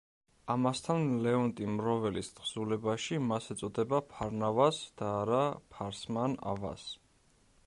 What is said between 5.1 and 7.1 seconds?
არა ფარსმან-ავაზ.